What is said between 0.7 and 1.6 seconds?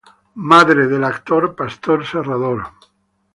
del actor